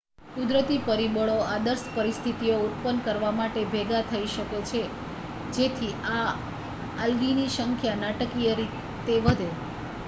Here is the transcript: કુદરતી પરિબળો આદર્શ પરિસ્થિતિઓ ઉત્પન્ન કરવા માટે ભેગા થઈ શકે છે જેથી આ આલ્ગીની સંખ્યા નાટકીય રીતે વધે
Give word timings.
કુદરતી 0.35 0.77
પરિબળો 0.85 1.33
આદર્શ 1.47 1.83
પરિસ્થિતિઓ 1.91 2.55
ઉત્પન્ન 2.61 3.01
કરવા 3.03 3.33
માટે 3.35 3.65
ભેગા 3.69 4.01
થઈ 4.07 4.31
શકે 4.31 4.45
છે 4.65 4.81
જેથી 5.53 5.93
આ 6.15 6.25
આલ્ગીની 6.97 7.49
સંખ્યા 7.53 8.01
નાટકીય 8.01 8.59
રીતે 8.59 9.23
વધે 9.23 9.51